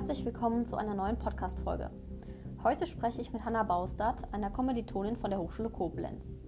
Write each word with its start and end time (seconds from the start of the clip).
Herzlich 0.00 0.24
willkommen 0.24 0.64
zu 0.64 0.76
einer 0.76 0.94
neuen 0.94 1.18
Podcast-Folge. 1.18 1.90
Heute 2.64 2.86
spreche 2.86 3.20
ich 3.20 3.34
mit 3.34 3.44
Hanna 3.44 3.64
Baustad, 3.64 4.32
einer 4.32 4.48
Kommilitonin 4.48 5.14
von 5.14 5.28
der 5.28 5.38
Hochschule 5.38 5.68
Koblenz. 5.68 6.38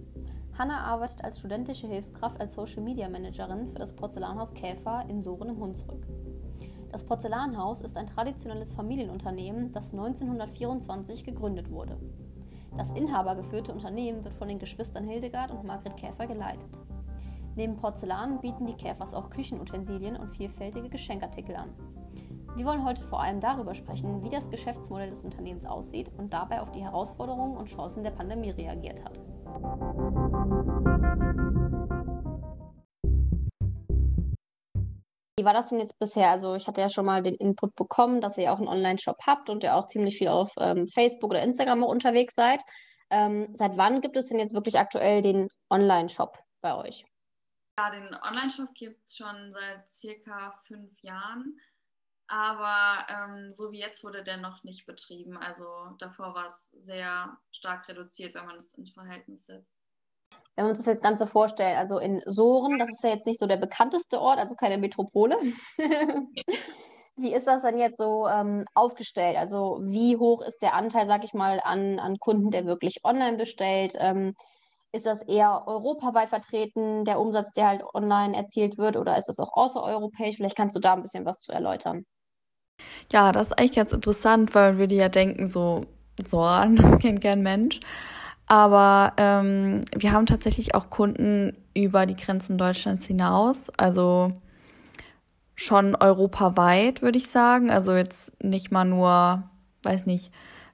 Hanna 0.56 0.80
arbeitet 0.84 1.22
als 1.22 1.38
studentische 1.38 1.86
Hilfskraft 1.86 2.40
als 2.40 2.54
Social 2.54 2.82
Media 2.82 3.10
Managerin 3.10 3.68
für 3.68 3.78
das 3.78 3.94
Porzellanhaus 3.94 4.54
Käfer 4.54 5.04
in 5.06 5.20
Soren 5.20 5.50
im 5.50 5.60
Hunsrück. 5.60 6.06
Das 6.92 7.04
Porzellanhaus 7.04 7.82
ist 7.82 7.98
ein 7.98 8.06
traditionelles 8.06 8.72
Familienunternehmen, 8.72 9.70
das 9.70 9.92
1924 9.92 11.22
gegründet 11.22 11.70
wurde. 11.70 11.98
Das 12.78 12.92
inhabergeführte 12.92 13.74
Unternehmen 13.74 14.24
wird 14.24 14.32
von 14.32 14.48
den 14.48 14.60
Geschwistern 14.60 15.04
Hildegard 15.04 15.50
und 15.50 15.64
Margret 15.64 15.98
Käfer 15.98 16.26
geleitet. 16.26 16.70
Neben 17.54 17.76
Porzellan 17.76 18.40
bieten 18.40 18.64
die 18.64 18.78
Käfers 18.78 19.12
auch 19.12 19.28
Küchenutensilien 19.28 20.16
und 20.16 20.30
vielfältige 20.30 20.88
Geschenkartikel 20.88 21.54
an. 21.54 21.68
Wir 22.54 22.66
wollen 22.66 22.84
heute 22.84 23.00
vor 23.00 23.22
allem 23.22 23.40
darüber 23.40 23.74
sprechen, 23.74 24.22
wie 24.22 24.28
das 24.28 24.50
Geschäftsmodell 24.50 25.08
des 25.08 25.24
Unternehmens 25.24 25.64
aussieht 25.64 26.10
und 26.18 26.34
dabei 26.34 26.60
auf 26.60 26.70
die 26.70 26.84
Herausforderungen 26.84 27.56
und 27.56 27.70
Chancen 27.70 28.04
der 28.04 28.10
Pandemie 28.10 28.50
reagiert 28.50 29.02
hat. 29.02 29.18
Wie 35.38 35.46
war 35.46 35.54
das 35.54 35.70
denn 35.70 35.78
jetzt 35.78 35.98
bisher? 35.98 36.30
Also 36.30 36.54
ich 36.54 36.68
hatte 36.68 36.82
ja 36.82 36.90
schon 36.90 37.06
mal 37.06 37.22
den 37.22 37.36
Input 37.36 37.74
bekommen, 37.74 38.20
dass 38.20 38.36
ihr 38.36 38.52
auch 38.52 38.58
einen 38.58 38.68
Online-Shop 38.68 39.16
habt 39.26 39.48
und 39.48 39.62
ihr 39.62 39.74
auch 39.74 39.86
ziemlich 39.86 40.18
viel 40.18 40.28
auf 40.28 40.52
ähm, 40.58 40.86
Facebook 40.88 41.30
oder 41.30 41.42
Instagram 41.42 41.82
auch 41.82 41.88
unterwegs 41.88 42.34
seid. 42.34 42.60
Ähm, 43.08 43.48
seit 43.54 43.78
wann 43.78 44.02
gibt 44.02 44.18
es 44.18 44.28
denn 44.28 44.38
jetzt 44.38 44.54
wirklich 44.54 44.78
aktuell 44.78 45.22
den 45.22 45.48
Online-Shop 45.70 46.38
bei 46.60 46.76
euch? 46.76 47.02
Ja, 47.78 47.90
den 47.90 48.14
Online-Shop 48.14 48.74
gibt 48.74 49.06
es 49.06 49.16
schon 49.16 49.52
seit 49.52 49.88
circa 49.90 50.52
fünf 50.66 50.92
Jahren. 51.00 51.56
Aber 52.28 53.06
ähm, 53.08 53.50
so 53.50 53.72
wie 53.72 53.80
jetzt 53.80 54.04
wurde 54.04 54.22
der 54.22 54.38
noch 54.38 54.64
nicht 54.64 54.86
betrieben. 54.86 55.36
Also 55.36 55.66
davor 55.98 56.34
war 56.34 56.46
es 56.46 56.70
sehr 56.70 57.36
stark 57.50 57.88
reduziert, 57.88 58.34
wenn 58.34 58.46
man 58.46 58.56
es 58.56 58.72
ins 58.74 58.92
Verhältnis 58.92 59.46
setzt. 59.46 59.80
Wenn 60.54 60.66
wir 60.66 60.70
uns 60.70 60.78
das 60.78 60.86
jetzt 60.86 61.02
Ganze 61.02 61.26
vorstellen, 61.26 61.78
also 61.78 61.98
in 61.98 62.22
Soren, 62.26 62.78
das 62.78 62.90
ist 62.90 63.02
ja 63.02 63.10
jetzt 63.10 63.26
nicht 63.26 63.38
so 63.38 63.46
der 63.46 63.56
bekannteste 63.56 64.20
Ort, 64.20 64.38
also 64.38 64.54
keine 64.54 64.78
Metropole. 64.78 65.38
wie 67.16 67.34
ist 67.34 67.46
das 67.46 67.62
denn 67.62 67.78
jetzt 67.78 67.98
so 67.98 68.26
ähm, 68.28 68.66
aufgestellt? 68.74 69.36
Also 69.36 69.80
wie 69.82 70.16
hoch 70.16 70.42
ist 70.42 70.60
der 70.60 70.74
Anteil, 70.74 71.06
sag 71.06 71.24
ich 71.24 71.34
mal, 71.34 71.60
an, 71.62 71.98
an 71.98 72.18
Kunden, 72.18 72.50
der 72.50 72.66
wirklich 72.66 73.04
online 73.04 73.36
bestellt? 73.36 73.94
Ähm, 73.98 74.34
ist 74.92 75.06
das 75.06 75.22
eher 75.22 75.64
europaweit 75.66 76.28
vertreten, 76.28 77.04
der 77.04 77.18
Umsatz, 77.18 77.52
der 77.52 77.68
halt 77.68 77.82
online 77.94 78.36
erzielt 78.36 78.78
wird, 78.78 78.96
oder 78.96 79.16
ist 79.16 79.26
das 79.26 79.38
auch 79.38 79.52
außereuropäisch? 79.54 80.36
Vielleicht 80.36 80.56
kannst 80.56 80.76
du 80.76 80.80
da 80.80 80.92
ein 80.92 81.02
bisschen 81.02 81.24
was 81.24 81.38
zu 81.38 81.52
erläutern. 81.52 82.04
Ja, 83.10 83.32
das 83.32 83.48
ist 83.48 83.58
eigentlich 83.58 83.72
ganz 83.72 83.92
interessant, 83.92 84.54
weil 84.54 84.78
wir 84.78 84.86
ja 84.88 85.08
denken, 85.08 85.48
so, 85.48 85.86
so 86.24 86.40
an, 86.40 86.76
das 86.76 86.98
kennt 86.98 87.22
kein 87.22 87.42
Mensch. 87.42 87.80
Aber 88.46 89.14
ähm, 89.16 89.82
wir 89.96 90.12
haben 90.12 90.26
tatsächlich 90.26 90.74
auch 90.74 90.90
Kunden 90.90 91.56
über 91.74 92.04
die 92.04 92.16
Grenzen 92.16 92.58
Deutschlands 92.58 93.06
hinaus, 93.06 93.70
also 93.78 94.32
schon 95.54 95.94
europaweit, 95.94 97.02
würde 97.02 97.18
ich 97.18 97.28
sagen. 97.30 97.70
Also 97.70 97.94
jetzt 97.94 98.32
nicht 98.42 98.70
mal 98.70 98.84
nur, 98.84 99.44
weiß 99.84 100.06
nicht, 100.06 100.32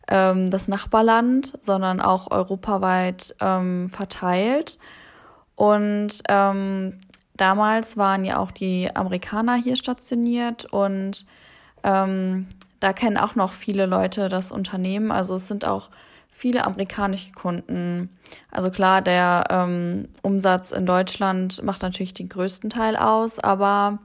ähm, 0.08 0.50
das 0.50 0.68
Nachbarland, 0.68 1.54
sondern 1.60 2.00
auch 2.00 2.30
europaweit 2.30 3.34
ähm, 3.40 3.88
verteilt. 3.88 4.78
Und 5.54 6.22
ähm, 6.28 7.00
damals 7.36 7.96
waren 7.96 8.24
ja 8.24 8.38
auch 8.38 8.50
die 8.50 8.94
Amerikaner 8.94 9.54
hier 9.56 9.76
stationiert 9.76 10.66
und 10.66 11.26
ähm, 11.82 12.46
da 12.80 12.92
kennen 12.92 13.16
auch 13.16 13.34
noch 13.34 13.52
viele 13.52 13.86
Leute 13.86 14.28
das 14.28 14.52
Unternehmen. 14.52 15.10
Also 15.10 15.34
es 15.34 15.48
sind 15.48 15.66
auch 15.66 15.88
viele 16.28 16.64
amerikanische 16.64 17.32
Kunden. 17.32 18.16
Also 18.50 18.70
klar, 18.70 19.02
der 19.02 19.44
ähm, 19.50 20.08
Umsatz 20.22 20.70
in 20.70 20.86
Deutschland 20.86 21.62
macht 21.62 21.82
natürlich 21.82 22.14
den 22.14 22.28
größten 22.28 22.70
Teil 22.70 22.96
aus, 22.96 23.40
aber 23.40 23.98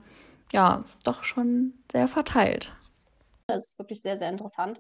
ja, 0.51 0.77
es 0.79 0.93
ist 0.93 1.07
doch 1.07 1.23
schon 1.23 1.73
sehr 1.91 2.07
verteilt. 2.07 2.71
Das 3.47 3.67
ist 3.67 3.79
wirklich 3.79 4.01
sehr, 4.01 4.17
sehr 4.17 4.29
interessant. 4.29 4.79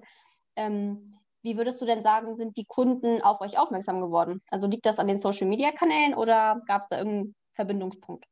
Ähm, 0.55 1.19
wie 1.41 1.57
würdest 1.57 1.81
du 1.81 1.85
denn 1.85 2.01
sagen, 2.01 2.35
sind 2.35 2.55
die 2.57 2.65
Kunden 2.65 3.21
auf 3.21 3.41
euch 3.41 3.57
aufmerksam 3.57 3.99
geworden? 3.99 4.41
Also 4.49 4.67
liegt 4.67 4.85
das 4.85 4.99
an 4.99 5.07
den 5.07 5.17
Social-Media-Kanälen 5.17 6.13
oder 6.13 6.61
gab 6.67 6.81
es 6.81 6.87
da 6.87 6.97
irgendeinen 6.97 7.35
Verbindungspunkt? 7.53 8.25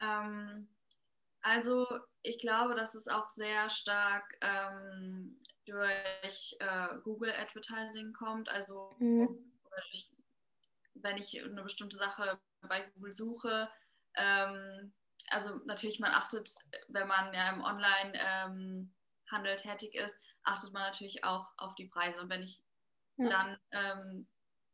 Ähm, 0.00 0.68
also 1.42 1.86
ich 2.22 2.38
glaube, 2.38 2.74
dass 2.74 2.94
es 2.94 3.08
auch 3.08 3.28
sehr 3.28 3.68
stark 3.68 4.24
ähm, 4.40 5.38
durch 5.66 6.56
äh, 6.60 6.88
Google 7.04 7.32
Advertising 7.32 8.14
kommt. 8.14 8.48
Also 8.48 8.90
mhm. 8.98 9.28
durch, 9.68 10.10
wenn 10.94 11.18
ich 11.18 11.44
eine 11.44 11.62
bestimmte 11.62 11.98
Sache 11.98 12.40
bei 12.62 12.90
Google 12.94 13.12
suche, 13.12 13.68
ähm, 14.16 14.94
also 15.28 15.56
natürlich 15.66 16.00
man 16.00 16.12
achtet, 16.12 16.50
wenn 16.88 17.08
man 17.08 17.32
ja 17.34 17.50
im 17.50 17.62
Online-Handel 17.62 19.52
ähm, 19.52 19.56
tätig 19.56 19.94
ist, 19.94 20.18
achtet 20.44 20.72
man 20.72 20.82
natürlich 20.82 21.24
auch 21.24 21.46
auf 21.56 21.74
die 21.74 21.86
Preise. 21.86 22.20
Und 22.20 22.28
wenn 22.30 22.42
ich 22.42 22.60
ja. 23.16 23.28
dann 23.28 23.58
ähm, 23.72 24.26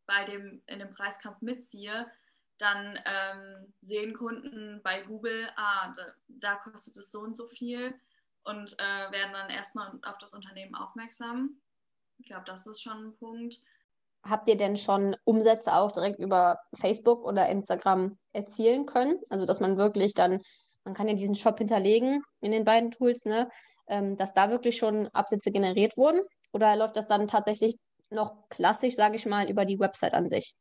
bei 0.06 0.25
dem, 0.25 0.62
in 0.66 0.78
dem 0.78 0.91
Preiskampf 0.91 1.41
mitziehe, 1.41 2.10
dann 2.58 2.98
ähm, 3.06 3.72
sehen 3.81 4.14
Kunden 4.14 4.81
bei 4.82 5.03
Google, 5.03 5.48
ah, 5.56 5.92
da, 5.97 6.03
da, 6.28 6.56
kostet 6.56 6.97
es 6.98 7.10
so 7.10 7.20
und 7.20 7.34
so 7.34 7.47
viel 7.47 7.94
und 8.44 8.78
äh, 8.78 9.12
werden 9.12 9.32
dann 9.32 9.50
erstmal 9.50 9.98
auf 10.03 10.19
das 10.19 10.34
Unternehmen 10.34 10.75
aufmerksam. 10.75 11.60
Ich 12.19 12.26
glaube, 12.26 12.44
das 12.44 12.66
ist 12.66 12.82
schon 12.82 13.06
ein 13.06 13.16
Punkt. 13.16 13.60
Habt 14.22 14.47
ihr 14.48 14.58
denn 14.58 14.76
schon 14.76 15.16
Umsätze 15.25 15.72
auch 15.72 15.91
direkt 15.92 16.19
über 16.19 16.60
Facebook 16.75 17.25
oder 17.25 17.48
Instagram 17.48 18.19
erzielen 18.34 18.84
können? 18.84 19.19
Also, 19.31 19.47
dass 19.47 19.60
man 19.60 19.78
wirklich 19.78 20.12
dann, 20.12 20.42
man 20.84 20.92
kann 20.92 21.08
ja 21.08 21.14
diesen 21.14 21.34
Shop 21.34 21.56
hinterlegen 21.56 22.22
in 22.42 22.52
den 22.52 22.66
beiden 22.66 22.91
Tools, 22.91 23.25
ne? 23.25 23.48
Ähm, 23.91 24.17
dass 24.17 24.33
da 24.33 24.51
wirklich 24.51 24.78
schon 24.78 25.09
Absätze 25.09 25.51
generiert 25.51 25.97
wurden? 25.97 26.21
Oder 26.53 26.77
läuft 26.77 26.97
das 26.97 27.06
dann 27.06 27.28
tatsächlich 27.28 27.77
noch 28.11 28.49
klassisch, 28.49 28.95
sage 28.95 29.17
ich 29.17 29.27
mal, 29.27 29.51
über 29.51 29.65
die 29.65 29.78
Website 29.78 30.15
an 30.15 30.28
sich? 30.28 30.55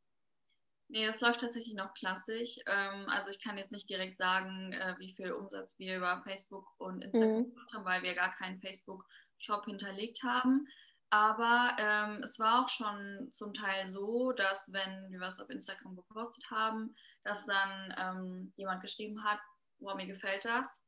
Nee, 0.88 1.06
das 1.06 1.20
läuft 1.20 1.40
tatsächlich 1.40 1.74
noch 1.74 1.94
klassisch. 1.94 2.56
Ähm, 2.66 3.04
also 3.08 3.30
ich 3.30 3.42
kann 3.42 3.56
jetzt 3.56 3.70
nicht 3.70 3.88
direkt 3.88 4.18
sagen, 4.18 4.72
äh, 4.72 4.96
wie 4.98 5.14
viel 5.14 5.32
Umsatz 5.32 5.78
wir 5.78 5.96
über 5.96 6.20
Facebook 6.24 6.66
und 6.78 7.02
Instagram 7.02 7.38
mhm. 7.38 7.54
gemacht 7.54 7.72
haben, 7.72 7.84
weil 7.84 8.02
wir 8.02 8.14
gar 8.14 8.32
keinen 8.32 8.60
Facebook-Shop 8.60 9.64
hinterlegt 9.66 10.22
haben. 10.24 10.66
Aber 11.10 11.76
ähm, 11.78 12.22
es 12.22 12.38
war 12.38 12.64
auch 12.64 12.68
schon 12.68 13.28
zum 13.32 13.54
Teil 13.54 13.86
so, 13.86 14.32
dass 14.32 14.72
wenn 14.72 15.10
wir 15.10 15.20
was 15.20 15.40
auf 15.40 15.50
Instagram 15.50 15.96
gepostet 15.96 16.44
haben, 16.50 16.94
dass 17.24 17.46
dann 17.46 17.94
ähm, 17.98 18.52
jemand 18.56 18.80
geschrieben 18.80 19.22
hat, 19.24 19.40
boah, 19.78 19.94
mir 19.94 20.06
gefällt 20.06 20.44
das. 20.44 20.82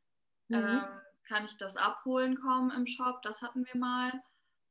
Mhm. 0.49 0.83
Kann 1.29 1.45
ich 1.45 1.57
das 1.57 1.77
abholen 1.77 2.37
kommen 2.41 2.71
im 2.71 2.87
Shop? 2.87 3.23
Das 3.23 3.43
hatten 3.43 3.65
wir 3.65 3.81
mal. 3.81 4.13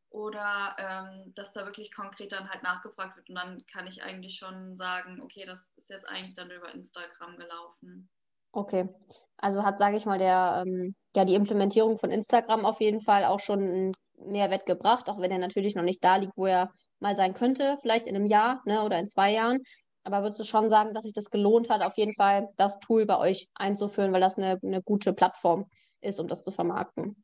Oder 0.09 0.75
ähm, 0.77 1.31
dass 1.35 1.53
da 1.53 1.65
wirklich 1.65 1.93
konkret 1.93 2.33
dann 2.33 2.49
halt 2.49 2.63
nachgefragt 2.63 3.15
wird 3.15 3.29
und 3.29 3.35
dann 3.35 3.65
kann 3.65 3.87
ich 3.87 4.03
eigentlich 4.03 4.35
schon 4.35 4.75
sagen, 4.75 5.21
okay, 5.21 5.45
das 5.45 5.71
ist 5.77 5.89
jetzt 5.89 6.07
eigentlich 6.07 6.33
dann 6.33 6.51
über 6.51 6.73
Instagram 6.73 7.37
gelaufen. 7.37 8.09
Okay, 8.51 8.89
also 9.37 9.63
hat, 9.63 9.79
sage 9.79 9.95
ich 9.95 10.05
mal, 10.05 10.17
der, 10.17 10.65
ähm, 10.65 10.95
ja, 11.15 11.23
die 11.23 11.35
Implementierung 11.35 11.97
von 11.97 12.11
Instagram 12.11 12.65
auf 12.65 12.81
jeden 12.81 12.99
Fall 12.99 13.23
auch 13.23 13.39
schon 13.39 13.59
einen 13.61 13.93
Mehrwert 14.17 14.65
gebracht, 14.65 15.09
auch 15.09 15.19
wenn 15.19 15.31
er 15.31 15.39
natürlich 15.39 15.75
noch 15.75 15.83
nicht 15.83 16.03
da 16.03 16.17
liegt, 16.17 16.35
wo 16.35 16.45
er 16.45 16.71
mal 16.99 17.15
sein 17.15 17.33
könnte, 17.33 17.77
vielleicht 17.81 18.05
in 18.05 18.15
einem 18.15 18.25
Jahr 18.25 18.61
ne, 18.65 18.83
oder 18.83 18.99
in 18.99 19.07
zwei 19.07 19.31
Jahren. 19.31 19.59
Aber 20.03 20.23
würdest 20.23 20.39
du 20.39 20.43
schon 20.43 20.69
sagen, 20.69 20.93
dass 20.93 21.03
sich 21.03 21.13
das 21.13 21.29
gelohnt 21.29 21.69
hat, 21.69 21.81
auf 21.83 21.97
jeden 21.97 22.13
Fall 22.15 22.49
das 22.57 22.79
Tool 22.79 23.05
bei 23.05 23.17
euch 23.17 23.47
einzuführen, 23.55 24.11
weil 24.13 24.21
das 24.21 24.37
eine, 24.37 24.59
eine 24.63 24.81
gute 24.81 25.13
Plattform 25.13 25.67
ist, 26.01 26.19
um 26.19 26.27
das 26.27 26.43
zu 26.43 26.51
vermarkten? 26.51 27.23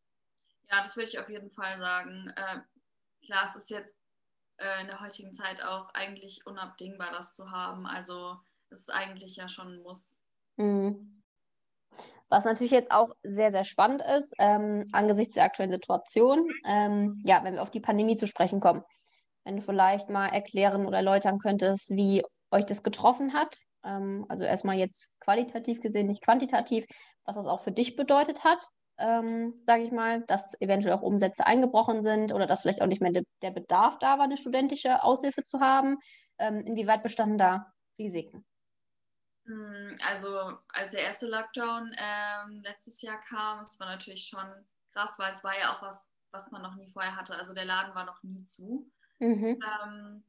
Ja, 0.69 0.81
das 0.81 0.95
würde 0.95 1.09
ich 1.09 1.19
auf 1.19 1.29
jeden 1.29 1.51
Fall 1.51 1.77
sagen. 1.77 2.31
Äh, 2.35 3.25
klar, 3.25 3.45
es 3.45 3.55
ist 3.55 3.69
jetzt 3.69 3.97
äh, 4.57 4.81
in 4.81 4.87
der 4.87 4.99
heutigen 4.99 5.33
Zeit 5.33 5.63
auch 5.63 5.89
eigentlich 5.93 6.45
unabdingbar, 6.45 7.11
das 7.11 7.33
zu 7.33 7.51
haben. 7.51 7.85
Also 7.85 8.37
es 8.69 8.81
ist 8.81 8.93
eigentlich 8.93 9.35
ja 9.35 9.47
schon 9.47 9.73
ein 9.73 9.81
Muss. 9.81 10.21
Mhm. 10.57 11.23
Was 12.29 12.43
natürlich 12.43 12.71
jetzt 12.71 12.91
auch 12.91 13.09
sehr, 13.23 13.51
sehr 13.51 13.63
spannend 13.63 14.01
ist, 14.17 14.33
ähm, 14.37 14.89
angesichts 14.91 15.35
der 15.35 15.45
aktuellen 15.45 15.71
Situation, 15.71 16.49
ähm, 16.65 17.21
ja, 17.25 17.43
wenn 17.43 17.53
wir 17.53 17.61
auf 17.61 17.71
die 17.71 17.79
Pandemie 17.79 18.17
zu 18.17 18.27
sprechen 18.27 18.59
kommen. 18.59 18.83
Wenn 19.45 19.55
du 19.55 19.61
vielleicht 19.61 20.09
mal 20.09 20.27
erklären 20.27 20.85
oder 20.85 20.97
erläutern 20.97 21.37
könntest, 21.39 21.89
wie 21.91 22.23
euch 22.51 22.65
das 22.65 22.83
getroffen 22.83 23.33
hat. 23.33 23.57
Ähm, 23.85 24.25
also 24.27 24.43
erstmal 24.43 24.75
jetzt 24.77 25.17
qualitativ 25.21 25.79
gesehen, 25.79 26.07
nicht 26.07 26.21
quantitativ, 26.21 26.85
was 27.27 27.35
das 27.35 27.45
auch 27.45 27.59
für 27.59 27.71
dich 27.71 27.95
bedeutet 27.95 28.43
hat, 28.43 28.67
ähm, 28.97 29.53
sage 29.67 29.83
ich 29.83 29.91
mal, 29.91 30.23
dass 30.23 30.59
eventuell 30.59 30.95
auch 30.95 31.03
Umsätze 31.03 31.45
eingebrochen 31.45 32.01
sind 32.01 32.33
oder 32.33 32.47
dass 32.47 32.63
vielleicht 32.63 32.81
auch 32.81 32.87
nicht 32.87 33.01
mehr 33.01 33.11
de 33.11 33.23
der 33.43 33.51
Bedarf 33.51 33.99
da 33.99 34.17
war, 34.17 34.25
eine 34.25 34.37
studentische 34.37 35.03
Aushilfe 35.03 35.43
zu 35.43 35.59
haben. 35.59 35.97
Ähm, 36.39 36.61
inwieweit 36.65 37.03
bestanden 37.03 37.37
da 37.37 37.71
Risiken? 37.99 38.45
Hm, 39.45 39.95
also 40.07 40.57
als 40.69 40.91
der 40.93 41.03
erste 41.03 41.27
Lockdown 41.27 41.95
ähm, 41.97 42.61
letztes 42.63 43.01
Jahr 43.01 43.19
kam, 43.19 43.59
es 43.59 43.79
war 43.79 43.87
natürlich 43.87 44.25
schon 44.25 44.45
krass, 44.91 45.19
weil 45.19 45.31
es 45.31 45.43
war 45.43 45.57
ja 45.59 45.75
auch 45.75 45.81
was 45.83 46.07
was 46.31 46.51
man 46.51 46.61
noch 46.61 46.75
nie 46.75 46.89
vorher 46.91 47.15
hatte. 47.15 47.35
Also 47.35 47.53
der 47.53 47.65
Laden 47.65 47.95
war 47.95 48.05
noch 48.05 48.21
nie 48.23 48.43
zu. 48.43 48.89
Mhm. 49.19 49.59
Ähm, 49.83 50.23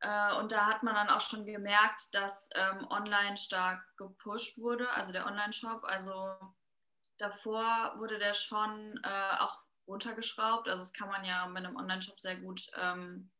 äh, 0.00 0.34
und 0.38 0.52
da 0.52 0.66
hat 0.66 0.82
man 0.82 0.94
dann 0.94 1.08
auch 1.08 1.20
schon 1.20 1.46
gemerkt, 1.46 2.14
dass 2.14 2.48
ähm, 2.54 2.86
online 2.90 3.36
stark 3.36 3.82
gepusht 3.96 4.58
wurde, 4.58 4.90
also 4.90 5.12
der 5.12 5.26
Online-Shop. 5.26 5.84
Also 5.84 6.36
davor 7.18 7.94
wurde 7.98 8.18
der 8.18 8.34
schon 8.34 9.00
äh, 9.02 9.36
auch 9.38 9.58
runtergeschraubt. 9.86 10.68
Also 10.68 10.82
das 10.82 10.92
kann 10.92 11.08
man 11.08 11.24
ja 11.24 11.46
mit 11.46 11.64
einem 11.64 11.76
Online-Shop 11.76 12.20
sehr 12.20 12.36
gut 12.36 12.66
ähm, 12.80 13.30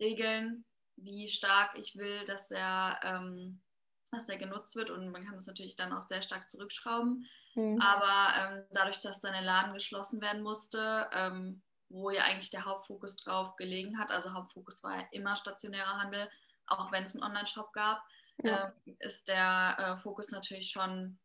regeln, 0.00 0.64
wie 0.96 1.28
stark 1.28 1.76
ich 1.76 1.96
will, 1.96 2.24
dass 2.24 2.50
er, 2.50 2.98
ähm, 3.02 3.62
dass 4.10 4.28
er 4.28 4.38
genutzt 4.38 4.76
wird. 4.76 4.88
Und 4.90 5.10
man 5.10 5.24
kann 5.24 5.34
das 5.34 5.46
natürlich 5.46 5.76
dann 5.76 5.92
auch 5.92 6.02
sehr 6.02 6.22
stark 6.22 6.50
zurückschrauben. 6.50 7.28
Mhm. 7.54 7.78
Aber 7.80 8.34
ähm, 8.38 8.64
dadurch, 8.70 9.00
dass 9.00 9.20
dann 9.20 9.32
der 9.32 9.42
Laden 9.42 9.74
geschlossen 9.74 10.22
werden 10.22 10.42
musste, 10.42 11.10
ähm, 11.12 11.62
wo 11.90 12.10
ja 12.10 12.22
eigentlich 12.22 12.50
der 12.50 12.64
Hauptfokus 12.64 13.16
drauf 13.16 13.56
gelegen 13.56 13.98
hat, 13.98 14.10
also 14.10 14.32
Hauptfokus 14.32 14.82
war 14.82 14.96
ja 14.96 15.06
immer 15.10 15.36
stationärer 15.36 15.98
Handel, 15.98 16.30
auch 16.66 16.90
wenn 16.92 17.04
es 17.04 17.14
einen 17.14 17.24
Online-Shop 17.24 17.72
gab, 17.72 18.02
ja. 18.42 18.72
ähm, 18.86 18.96
ist 19.00 19.28
der 19.28 19.76
äh, 19.78 19.96
Fokus 19.98 20.30
natürlich 20.30 20.70
schon 20.70 21.18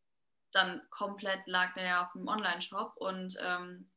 dann 0.51 0.81
komplett 0.89 1.45
lag 1.47 1.73
der 1.73 1.83
ja 1.83 2.05
auf 2.05 2.11
dem 2.13 2.27
Online-Shop 2.27 2.93
und 2.97 3.35
ähm, 3.41 3.87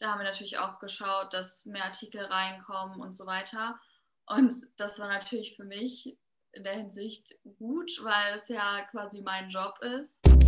da 0.00 0.12
haben 0.12 0.18
wir 0.18 0.24
natürlich 0.24 0.58
auch 0.58 0.78
geschaut, 0.78 1.34
dass 1.34 1.66
mehr 1.66 1.84
Artikel 1.84 2.24
reinkommen 2.24 3.00
und 3.00 3.14
so 3.14 3.26
weiter. 3.26 3.78
Und 4.26 4.54
das 4.78 4.98
war 4.98 5.08
natürlich 5.08 5.56
für 5.56 5.64
mich 5.64 6.18
in 6.52 6.64
der 6.64 6.74
Hinsicht 6.74 7.34
gut, 7.58 7.90
weil 8.02 8.34
es 8.34 8.48
ja 8.48 8.82
quasi 8.90 9.20
mein 9.20 9.50
Job 9.50 9.78
ist. 9.82 10.39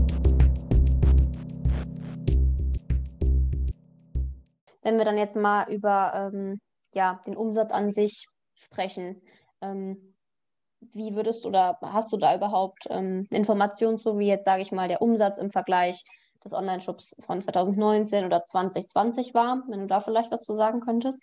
Wenn 4.82 4.99
wir 4.99 5.05
dann 5.05 5.19
jetzt 5.19 5.37
mal 5.37 5.70
über 5.73 6.31
ähm, 6.32 6.61
ja, 6.93 7.20
den 7.26 7.37
Umsatz 7.37 7.70
an 7.70 7.93
sich 7.93 8.26
sprechen, 8.55 9.23
ähm, 9.61 10.14
wie 10.81 11.14
würdest 11.14 11.46
oder 11.46 11.79
hast 11.81 12.12
du 12.12 12.17
da 12.17 12.34
überhaupt 12.34 12.87
ähm, 12.90 13.26
Informationen 13.31 13.99
zu, 13.99 14.19
wie 14.19 14.26
jetzt, 14.26 14.44
sage 14.44 14.62
ich 14.62 14.73
mal, 14.73 14.88
der 14.88 15.00
Umsatz 15.00 15.38
im 15.38 15.50
Vergleich 15.50 16.02
des 16.44 16.52
Online-Shops 16.52 17.17
von 17.20 17.40
2019 17.40 18.25
oder 18.25 18.44
2020 18.44 19.32
war, 19.32 19.62
wenn 19.69 19.81
du 19.81 19.87
da 19.87 20.00
vielleicht 20.00 20.32
was 20.32 20.43
zu 20.43 20.55
sagen 20.55 20.81
könntest? 20.81 21.23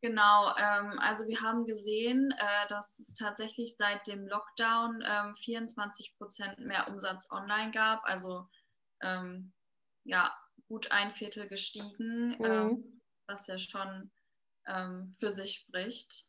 Genau, 0.00 0.48
ähm, 0.58 0.98
also 0.98 1.26
wir 1.26 1.40
haben 1.40 1.64
gesehen, 1.64 2.30
äh, 2.36 2.68
dass 2.68 2.98
es 2.98 3.14
tatsächlich 3.14 3.74
seit 3.78 4.06
dem 4.06 4.26
Lockdown 4.26 5.02
ähm, 5.06 5.34
24 5.34 6.14
Prozent 6.18 6.58
mehr 6.58 6.88
Umsatz 6.88 7.26
online 7.30 7.70
gab. 7.70 8.04
Also 8.04 8.46
ähm, 9.00 9.54
ja, 10.04 10.30
gut 10.68 10.90
ein 10.90 11.12
Viertel 11.12 11.48
gestiegen, 11.48 12.36
mhm. 12.38 12.44
ähm, 12.44 13.02
was 13.26 13.46
ja 13.46 13.58
schon 13.58 14.10
ähm, 14.66 15.14
für 15.18 15.30
sich 15.30 15.54
spricht. 15.54 16.26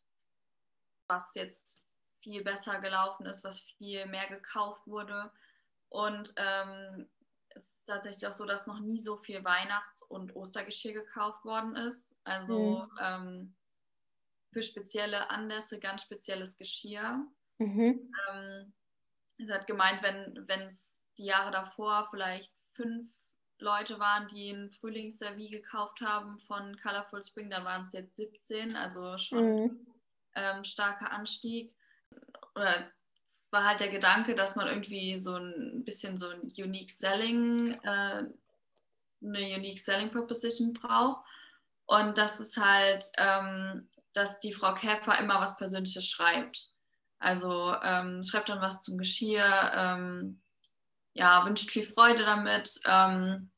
Was 1.08 1.34
jetzt 1.34 1.84
viel 2.20 2.42
besser 2.42 2.80
gelaufen 2.80 3.26
ist, 3.26 3.44
was 3.44 3.60
viel 3.60 4.06
mehr 4.06 4.28
gekauft 4.28 4.86
wurde. 4.86 5.32
Und 5.88 6.34
ähm, 6.36 7.08
es 7.50 7.74
ist 7.74 7.84
tatsächlich 7.84 8.26
auch 8.26 8.32
so, 8.32 8.44
dass 8.44 8.66
noch 8.66 8.80
nie 8.80 9.00
so 9.00 9.16
viel 9.16 9.44
Weihnachts- 9.44 10.02
und 10.02 10.34
Ostergeschirr 10.34 10.92
gekauft 10.92 11.44
worden 11.44 11.76
ist. 11.76 12.14
Also 12.24 12.80
mhm. 12.80 12.98
ähm, 13.00 13.56
für 14.52 14.62
spezielle 14.62 15.30
Anlässe 15.30 15.78
ganz 15.78 16.02
spezielles 16.02 16.56
Geschirr. 16.56 17.24
Mhm. 17.58 18.12
Ähm, 18.30 18.72
es 19.38 19.50
hat 19.50 19.66
gemeint, 19.66 20.02
wenn 20.02 20.60
es 20.62 21.02
die 21.18 21.26
Jahre 21.26 21.50
davor 21.50 22.08
vielleicht 22.10 22.52
fünf 22.62 23.08
Leute 23.58 23.98
waren, 23.98 24.28
die 24.28 24.50
ein 24.50 24.70
Frühlingsservie 24.70 25.48
gekauft 25.48 26.00
haben 26.00 26.38
von 26.38 26.76
Colorful 26.76 27.22
Spring, 27.22 27.50
dann 27.50 27.64
waren 27.64 27.84
es 27.84 27.92
jetzt 27.92 28.16
17, 28.16 28.76
also 28.76 29.16
schon 29.18 29.62
mhm. 29.62 29.86
ähm, 30.34 30.64
starker 30.64 31.10
Anstieg. 31.10 31.74
Oder 32.54 32.90
es 33.24 33.48
war 33.50 33.64
halt 33.64 33.80
der 33.80 33.88
Gedanke, 33.88 34.34
dass 34.34 34.56
man 34.56 34.66
irgendwie 34.66 35.16
so 35.16 35.36
ein 35.36 35.84
bisschen 35.84 36.16
so 36.16 36.28
ein 36.28 36.42
Unique 36.42 36.90
Selling, 36.90 37.72
äh, 37.82 38.24
eine 39.22 39.56
Unique 39.56 39.78
Selling 39.78 40.10
Proposition 40.10 40.72
braucht. 40.74 41.24
Und 41.86 42.18
das 42.18 42.40
ist 42.40 42.58
halt, 42.58 43.04
ähm, 43.16 43.88
dass 44.12 44.40
die 44.40 44.52
Frau 44.52 44.74
Käfer 44.74 45.18
immer 45.18 45.40
was 45.40 45.56
Persönliches 45.56 46.08
schreibt. 46.08 46.70
Also 47.18 47.74
ähm, 47.82 48.22
schreibt 48.22 48.48
dann 48.50 48.60
was 48.60 48.82
zum 48.82 48.98
Geschirr, 48.98 49.72
ähm, 49.74 50.42
ja, 51.16 51.44
wünscht 51.44 51.70
viel 51.70 51.82
Freude 51.82 52.24
damit. 52.24 52.80
Ähm, 52.86 53.50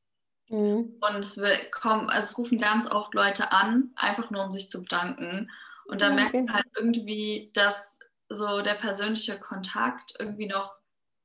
mhm. 0.49 0.97
Und 1.01 1.17
es, 1.19 1.39
will, 1.39 1.59
komm, 1.73 2.09
es 2.09 2.39
rufen 2.39 2.59
ganz 2.59 2.91
oft 2.91 3.15
Leute 3.15 3.53
an, 3.53 3.91
einfach 3.97 4.31
nur 4.31 4.45
um 4.45 4.51
sich 4.51 4.71
zu 4.71 4.83
bedanken. 4.83 5.51
Und 5.89 6.03
da 6.03 6.07
okay. 6.07 6.15
merkt 6.15 6.35
man 6.35 6.53
halt 6.53 6.67
irgendwie, 6.77 7.51
dass 7.55 7.99
so 8.29 8.61
der 8.61 8.75
persönliche 8.75 9.39
Kontakt 9.39 10.15
irgendwie 10.19 10.47
noch 10.47 10.75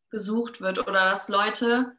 gesucht 0.09 0.62
wird 0.62 0.80
oder 0.80 1.06
dass 1.06 1.27
Leute 1.27 1.97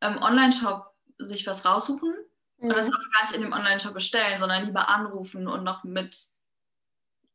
im 0.00 0.18
Online-Shop 0.18 0.94
sich 1.18 1.46
was 1.46 1.64
raussuchen 1.64 2.14
mhm. 2.58 2.68
und 2.68 2.76
das 2.76 2.88
mhm. 2.88 2.94
aber 2.94 3.04
gar 3.12 3.22
nicht 3.22 3.36
in 3.36 3.42
dem 3.42 3.52
Online-Shop 3.52 3.94
bestellen, 3.94 4.38
sondern 4.38 4.66
lieber 4.66 4.88
anrufen 4.88 5.48
und 5.48 5.64
noch 5.64 5.84
mit, 5.84 6.16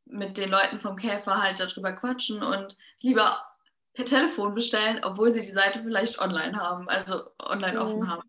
mit 0.06 0.38
den 0.38 0.50
Leuten 0.50 0.80
vom 0.80 0.96
Käfer 0.96 1.42
halt 1.42 1.60
darüber 1.60 1.92
quatschen 1.94 2.44
und 2.44 2.78
lieber 3.02 3.49
per 3.94 4.06
Telefon 4.06 4.54
bestellen, 4.54 5.02
obwohl 5.04 5.32
sie 5.32 5.42
die 5.42 5.48
Seite 5.48 5.80
vielleicht 5.80 6.20
online 6.20 6.58
haben, 6.60 6.88
also 6.90 7.24
online 7.40 7.80
mhm. 7.80 7.86
offen 7.86 8.10
haben. 8.10 8.24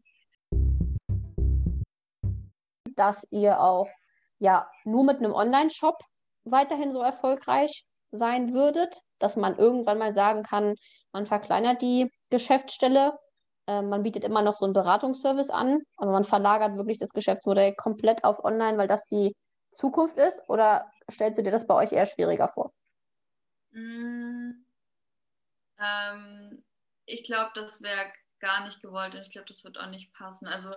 Dass 2.97 3.27
ihr 3.31 3.61
auch 3.61 3.89
ja 4.39 4.69
nur 4.85 5.05
mit 5.05 5.19
einem 5.19 5.33
Online-Shop 5.33 5.99
weiterhin 6.45 6.93
so 6.93 7.03
erfolgreich 7.03 7.85
sein 8.11 8.53
würdet, 8.53 8.99
dass 9.19 9.37
man 9.37 9.57
irgendwann 9.57 9.99
mal 9.99 10.13
sagen 10.13 10.43
kann, 10.43 10.75
man 11.13 11.27
verkleinert 11.27 11.83
die 11.83 12.11
Geschäftsstelle, 12.31 13.19
äh, 13.67 13.83
man 13.83 14.03
bietet 14.03 14.25
immer 14.25 14.43
noch 14.43 14.55
so 14.55 14.65
einen 14.65 14.75
Beratungsservice 14.75 15.51
an, 15.51 15.81
aber 15.97 16.11
man 16.11 16.25
verlagert 16.25 16.77
wirklich 16.77 16.99
das 16.99 17.11
Geschäftsmodell 17.11 17.75
komplett 17.77 18.25
auf 18.25 18.43
Online, 18.45 18.79
weil 18.79 18.89
das 18.89 19.07
die 19.07 19.35
Zukunft 19.73 20.17
ist? 20.17 20.43
Oder 20.49 20.91
stellst 21.11 21.39
du 21.39 21.43
dir 21.43 21.53
das 21.53 21.67
bei 21.67 21.75
euch 21.75 21.93
eher 21.93 22.07
schwieriger 22.07 22.49
vor? 22.49 22.73
Mm, 23.73 24.65
ähm, 25.81 26.65
ich 27.07 27.25
glaube, 27.25 27.51
das 27.55 27.83
wäre 27.83 28.13
gar 28.39 28.65
nicht 28.65 28.83
gewollt 28.83 29.15
und 29.15 29.23
ich 29.23 29.31
glaube, 29.31 29.49
das 29.49 29.65
wird 29.65 29.79
auch 29.79 29.89
nicht 29.89 30.13
passen. 30.13 30.47
Also 30.47 30.75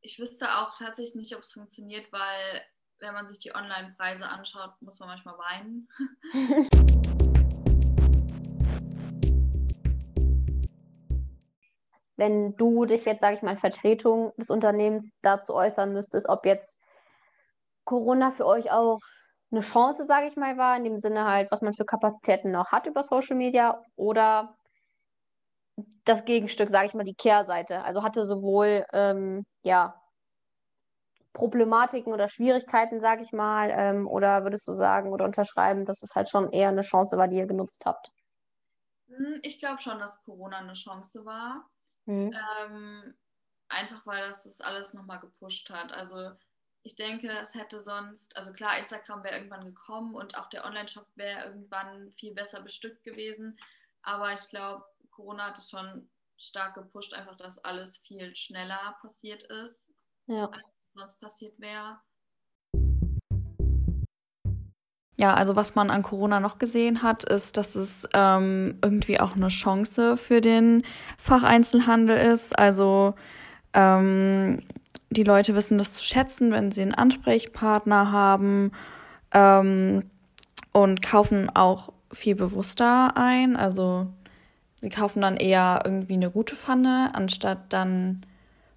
ich 0.00 0.18
wüsste 0.18 0.58
auch 0.58 0.76
tatsächlich 0.76 1.14
nicht, 1.14 1.34
ob 1.36 1.42
es 1.42 1.52
funktioniert, 1.52 2.12
weil 2.12 2.62
wenn 2.98 3.14
man 3.14 3.26
sich 3.26 3.38
die 3.38 3.54
Online-Preise 3.54 4.28
anschaut, 4.28 4.80
muss 4.80 5.00
man 5.00 5.08
manchmal 5.08 5.38
weinen. 5.38 5.88
wenn 12.16 12.56
du 12.56 12.84
dich 12.84 13.04
jetzt, 13.04 13.20
sage 13.20 13.34
ich 13.34 13.42
mal, 13.42 13.52
in 13.52 13.56
Vertretung 13.56 14.32
des 14.36 14.48
Unternehmens 14.50 15.10
dazu 15.22 15.54
äußern 15.54 15.92
müsstest, 15.92 16.28
ob 16.28 16.46
jetzt 16.46 16.80
Corona 17.84 18.30
für 18.30 18.46
euch 18.46 18.70
auch 18.70 19.00
eine 19.52 19.60
Chance, 19.60 20.04
sage 20.06 20.26
ich 20.26 20.36
mal, 20.36 20.56
war, 20.56 20.76
in 20.76 20.84
dem 20.84 20.98
Sinne 20.98 21.24
halt, 21.26 21.50
was 21.50 21.60
man 21.60 21.74
für 21.74 21.84
Kapazitäten 21.84 22.50
noch 22.50 22.72
hat 22.72 22.86
über 22.86 23.02
Social 23.02 23.36
Media 23.36 23.82
oder 23.96 24.56
das 26.04 26.24
Gegenstück, 26.24 26.70
sage 26.70 26.86
ich 26.86 26.94
mal, 26.94 27.04
die 27.04 27.14
Kehrseite. 27.14 27.84
Also 27.84 28.02
hatte 28.02 28.24
sowohl 28.26 28.84
ähm, 28.92 29.44
ja, 29.62 30.02
Problematiken 31.32 32.12
oder 32.12 32.28
Schwierigkeiten, 32.28 33.00
sage 33.00 33.22
ich 33.22 33.32
mal, 33.32 33.70
ähm, 33.70 34.06
oder 34.06 34.42
würdest 34.44 34.68
du 34.68 34.72
sagen 34.72 35.12
oder 35.12 35.24
unterschreiben, 35.24 35.84
dass 35.84 36.02
es 36.02 36.14
halt 36.14 36.28
schon 36.28 36.50
eher 36.50 36.68
eine 36.68 36.82
Chance 36.82 37.16
war, 37.16 37.28
die 37.28 37.36
ihr 37.36 37.46
genutzt 37.46 37.84
habt? 37.86 38.10
Hm, 39.08 39.38
ich 39.42 39.58
glaube 39.58 39.80
schon, 39.80 39.98
dass 39.98 40.22
Corona 40.24 40.58
eine 40.58 40.74
Chance 40.74 41.24
war. 41.24 41.66
Mhm. 42.06 42.34
Ähm, 42.60 43.14
einfach 43.68 44.06
weil 44.06 44.26
das 44.26 44.44
das 44.44 44.60
alles 44.60 44.92
nochmal 44.92 45.20
gepusht 45.20 45.70
hat. 45.70 45.92
Also 45.92 46.32
ich 46.84 46.96
denke, 46.96 47.28
es 47.28 47.54
hätte 47.54 47.80
sonst, 47.80 48.36
also 48.36 48.52
klar, 48.52 48.78
Instagram 48.78 49.22
wäre 49.22 49.36
irgendwann 49.36 49.64
gekommen 49.64 50.14
und 50.14 50.36
auch 50.36 50.48
der 50.48 50.64
Online-Shop 50.64 51.06
wäre 51.14 51.46
irgendwann 51.46 52.12
viel 52.12 52.34
besser 52.34 52.60
bestückt 52.60 53.04
gewesen. 53.04 53.58
Aber 54.02 54.32
ich 54.32 54.48
glaube, 54.48 54.84
Corona 55.10 55.48
hat 55.48 55.58
es 55.58 55.70
schon 55.70 56.08
stark 56.36 56.74
gepusht, 56.74 57.14
einfach, 57.14 57.36
dass 57.36 57.64
alles 57.64 57.98
viel 57.98 58.34
schneller 58.34 58.96
passiert 59.00 59.44
ist, 59.44 59.92
ja. 60.26 60.46
als 60.46 60.92
sonst 60.92 61.20
passiert 61.20 61.58
wäre. 61.60 62.00
Ja, 65.20 65.34
also 65.34 65.54
was 65.54 65.76
man 65.76 65.88
an 65.90 66.02
Corona 66.02 66.40
noch 66.40 66.58
gesehen 66.58 67.04
hat, 67.04 67.22
ist, 67.22 67.56
dass 67.56 67.76
es 67.76 68.08
ähm, 68.12 68.80
irgendwie 68.82 69.20
auch 69.20 69.36
eine 69.36 69.48
Chance 69.48 70.16
für 70.16 70.40
den 70.40 70.84
Facheinzelhandel 71.16 72.16
ist. 72.32 72.58
Also 72.58 73.14
ähm, 73.72 74.66
die 75.12 75.24
Leute 75.24 75.54
wissen 75.54 75.78
das 75.78 75.92
zu 75.92 76.04
schätzen, 76.04 76.52
wenn 76.52 76.70
sie 76.70 76.82
einen 76.82 76.94
Ansprechpartner 76.94 78.12
haben 78.12 78.72
ähm, 79.32 80.04
und 80.72 81.02
kaufen 81.02 81.50
auch 81.54 81.92
viel 82.12 82.34
bewusster 82.34 83.16
ein. 83.16 83.56
Also 83.56 84.06
sie 84.80 84.90
kaufen 84.90 85.20
dann 85.20 85.36
eher 85.36 85.82
irgendwie 85.84 86.14
eine 86.14 86.30
gute 86.30 86.54
Pfanne, 86.54 87.10
anstatt 87.14 87.72
dann 87.72 88.24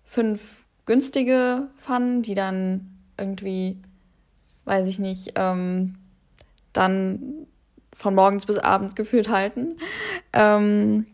fünf 0.04 0.66
günstige 0.86 1.68
Pfannen, 1.78 2.22
die 2.22 2.36
dann 2.36 2.98
irgendwie, 3.18 3.78
weiß 4.66 4.88
ich 4.88 5.00
nicht, 5.00 5.34
ähm, 5.36 5.96
dann 6.74 7.48
von 7.94 8.14
morgens 8.14 8.46
bis 8.46 8.58
abends 8.58 8.96
gefühlt 8.96 9.30
halten. 9.30 9.78
Ähm, 10.34 11.08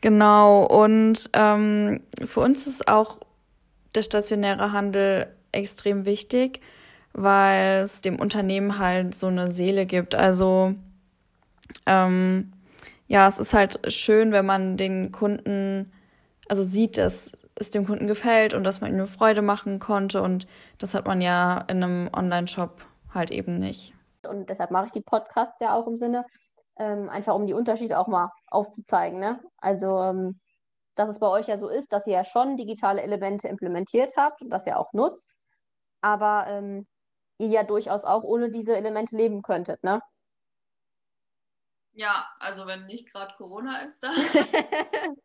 genau, 0.00 0.64
und 0.64 1.28
ähm, 1.32 2.00
für 2.24 2.40
uns 2.40 2.66
ist 2.66 2.88
auch 2.88 3.18
der 3.94 4.02
stationäre 4.02 4.72
Handel 4.72 5.34
extrem 5.52 6.04
wichtig, 6.06 6.60
weil 7.12 7.82
es 7.82 8.00
dem 8.00 8.20
Unternehmen 8.20 8.78
halt 8.78 9.14
so 9.14 9.26
eine 9.26 9.50
Seele 9.50 9.86
gibt. 9.86 10.14
Also 10.14 10.74
ähm, 11.86 12.52
ja, 13.06 13.26
es 13.26 13.38
ist 13.38 13.54
halt 13.54 13.92
schön, 13.92 14.32
wenn 14.32 14.46
man 14.46 14.76
den 14.76 15.10
Kunden, 15.10 15.92
also 16.48 16.62
sieht, 16.62 16.96
dass 16.96 17.32
es 17.56 17.70
dem 17.70 17.86
Kunden 17.86 18.06
gefällt 18.06 18.54
und 18.54 18.64
dass 18.64 18.80
man 18.80 18.90
ihm 18.90 18.96
eine 18.96 19.06
Freude 19.06 19.42
machen 19.42 19.80
konnte. 19.80 20.22
Und 20.22 20.46
das 20.78 20.94
hat 20.94 21.06
man 21.06 21.20
ja 21.20 21.64
in 21.68 21.82
einem 21.82 22.10
Online-Shop 22.12 22.84
halt 23.12 23.30
eben 23.30 23.58
nicht. 23.58 23.94
Und 24.26 24.48
deshalb 24.48 24.70
mache 24.70 24.86
ich 24.86 24.92
die 24.92 25.00
Podcasts 25.00 25.60
ja 25.60 25.74
auch 25.74 25.86
im 25.86 25.96
Sinne, 25.96 26.24
ähm, 26.78 27.08
einfach 27.08 27.34
um 27.34 27.46
die 27.46 27.52
Unterschiede 27.52 27.98
auch 27.98 28.06
mal 28.06 28.30
aufzuzeigen. 28.48 29.18
Ne? 29.18 29.40
Also, 29.58 29.98
ähm, 29.98 30.36
dass 31.00 31.08
es 31.08 31.18
bei 31.18 31.28
euch 31.28 31.48
ja 31.48 31.56
so 31.56 31.70
ist, 31.70 31.94
dass 31.94 32.06
ihr 32.06 32.12
ja 32.12 32.24
schon 32.24 32.58
digitale 32.58 33.00
Elemente 33.00 33.48
implementiert 33.48 34.12
habt 34.18 34.42
und 34.42 34.50
das 34.50 34.66
ja 34.66 34.76
auch 34.76 34.92
nutzt, 34.92 35.34
aber 36.02 36.44
ähm, 36.46 36.86
ihr 37.38 37.48
ja 37.48 37.62
durchaus 37.62 38.04
auch 38.04 38.22
ohne 38.22 38.50
diese 38.50 38.76
Elemente 38.76 39.16
leben 39.16 39.40
könntet, 39.40 39.82
ne? 39.82 40.02
Ja, 41.92 42.28
also 42.38 42.66
wenn 42.66 42.84
nicht 42.84 43.10
gerade 43.10 43.34
Corona 43.36 43.78
ist, 43.78 44.02
dann. 44.02 44.12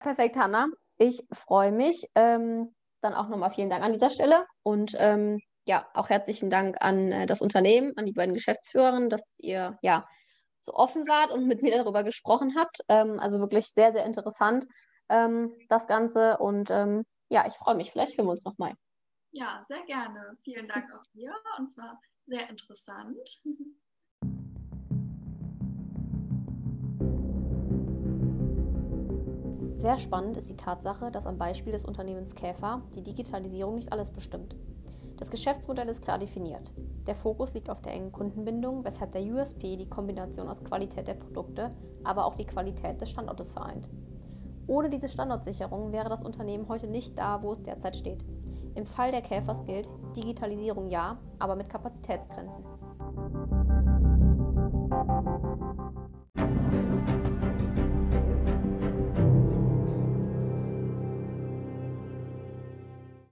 Perfekt, 0.00 0.36
Hanna. 0.36 0.68
Ich 0.96 1.22
freue 1.30 1.70
mich. 1.70 2.08
Ähm, 2.14 2.74
dann 3.02 3.14
auch 3.14 3.28
nochmal 3.28 3.50
vielen 3.50 3.70
Dank 3.70 3.84
an 3.84 3.92
dieser 3.92 4.10
Stelle 4.10 4.46
und 4.62 4.94
ähm, 4.98 5.38
ja, 5.66 5.86
auch 5.92 6.08
herzlichen 6.08 6.48
Dank 6.48 6.76
an 6.80 7.12
äh, 7.12 7.26
das 7.26 7.42
Unternehmen, 7.42 7.92
an 7.96 8.06
die 8.06 8.12
beiden 8.12 8.34
Geschäftsführerinnen, 8.34 9.10
dass 9.10 9.34
ihr 9.36 9.78
ja 9.82 10.06
so 10.62 10.72
offen 10.72 11.06
wart 11.06 11.30
und 11.30 11.46
mit 11.46 11.62
mir 11.62 11.76
darüber 11.76 12.04
gesprochen 12.04 12.54
habt. 12.56 12.78
Ähm, 12.88 13.20
also 13.20 13.38
wirklich 13.38 13.66
sehr, 13.66 13.92
sehr 13.92 14.06
interessant 14.06 14.66
ähm, 15.10 15.52
das 15.68 15.86
Ganze 15.86 16.38
und 16.38 16.70
ähm, 16.70 17.04
ja, 17.28 17.46
ich 17.46 17.54
freue 17.54 17.74
mich. 17.74 17.92
Vielleicht 17.92 18.16
hören 18.16 18.26
wir 18.26 18.32
uns 18.32 18.44
nochmal. 18.44 18.74
Ja, 19.32 19.62
sehr 19.66 19.82
gerne. 19.84 20.36
Vielen 20.42 20.66
Dank 20.66 20.92
auch 20.92 21.04
dir 21.12 21.32
und 21.58 21.70
zwar 21.70 22.00
sehr 22.26 22.48
interessant. 22.48 23.42
Sehr 29.76 29.96
spannend 29.96 30.36
ist 30.36 30.50
die 30.50 30.56
Tatsache, 30.56 31.10
dass 31.10 31.26
am 31.26 31.38
Beispiel 31.38 31.72
des 31.72 31.86
Unternehmens 31.86 32.34
Käfer 32.34 32.82
die 32.94 33.02
Digitalisierung 33.02 33.76
nicht 33.76 33.92
alles 33.92 34.10
bestimmt. 34.10 34.54
Das 35.16 35.30
Geschäftsmodell 35.30 35.88
ist 35.88 36.02
klar 36.02 36.18
definiert. 36.18 36.72
Der 37.06 37.14
Fokus 37.14 37.54
liegt 37.54 37.70
auf 37.70 37.80
der 37.80 37.92
engen 37.94 38.12
Kundenbindung, 38.12 38.84
weshalb 38.84 39.12
der 39.12 39.22
USP 39.22 39.76
die 39.76 39.88
Kombination 39.88 40.48
aus 40.48 40.62
Qualität 40.62 41.08
der 41.08 41.14
Produkte, 41.14 41.74
aber 42.04 42.26
auch 42.26 42.34
die 42.34 42.46
Qualität 42.46 43.00
des 43.00 43.10
Standortes 43.10 43.52
vereint. 43.52 43.88
Ohne 44.70 44.88
diese 44.88 45.08
Standortsicherung 45.08 45.90
wäre 45.90 46.08
das 46.08 46.22
Unternehmen 46.22 46.68
heute 46.68 46.86
nicht 46.86 47.18
da, 47.18 47.42
wo 47.42 47.50
es 47.50 47.60
derzeit 47.60 47.96
steht. 47.96 48.24
Im 48.76 48.86
Fall 48.86 49.10
der 49.10 49.20
Käfers 49.20 49.64
gilt, 49.64 49.88
Digitalisierung 50.16 50.86
ja, 50.86 51.18
aber 51.40 51.56
mit 51.56 51.68
Kapazitätsgrenzen. 51.68 52.64